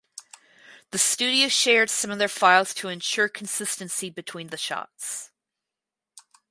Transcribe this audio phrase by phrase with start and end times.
[0.89, 5.29] The studios shared some of their files to ensure consistency between the shots.